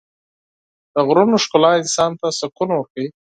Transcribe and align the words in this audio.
د 0.93 0.95
غرونو 1.07 1.35
ښکلا 1.43 1.71
انسان 1.81 2.11
ته 2.19 2.27
سکون 2.39 2.69
ورکوي. 2.71 3.07